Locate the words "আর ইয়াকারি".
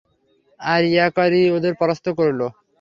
0.59-1.41